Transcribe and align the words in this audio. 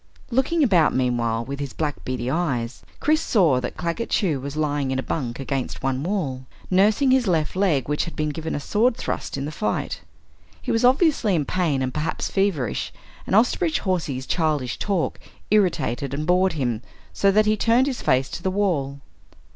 Looking 0.31 0.63
about 0.63 0.95
meanwhile 0.95 1.45
with 1.45 1.59
his 1.59 1.73
black 1.73 2.03
beady 2.03 2.27
eyes, 2.31 2.81
Chris 2.99 3.21
saw 3.21 3.59
that 3.61 3.77
Claggett 3.77 4.09
Chew 4.09 4.39
was 4.41 4.55
lying 4.57 4.89
in 4.89 4.97
a 4.97 5.03
bunk 5.03 5.39
against 5.39 5.83
one 5.83 6.01
wall, 6.01 6.47
nursing 6.71 7.11
his 7.11 7.27
left 7.27 7.55
leg 7.55 7.87
which 7.87 8.05
had 8.05 8.15
been 8.15 8.29
given 8.29 8.55
a 8.55 8.59
sword 8.59 8.97
thrust 8.97 9.37
in 9.37 9.45
the 9.45 9.51
fight. 9.51 10.01
He 10.59 10.71
was 10.71 10.83
obviously 10.83 11.35
in 11.35 11.45
pain 11.45 11.83
and 11.83 11.93
perhaps 11.93 12.31
feverish, 12.31 12.91
and 13.27 13.35
Osterbridge 13.35 13.81
Hawsey's 13.81 14.25
childish 14.25 14.79
talk 14.79 15.19
irritated 15.51 16.15
and 16.15 16.25
bored 16.25 16.53
him 16.53 16.81
so 17.13 17.29
that 17.31 17.45
he 17.45 17.55
turned 17.55 17.85
his 17.85 18.01
face 18.01 18.27
to 18.31 18.41
the 18.41 18.49
wall. 18.49 19.01